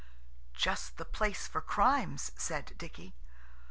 [0.55, 3.13] "Just the place for crimes," said Dicky.